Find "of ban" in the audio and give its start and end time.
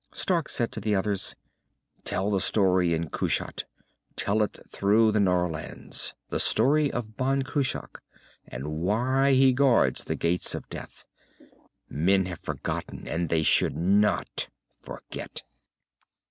6.91-7.43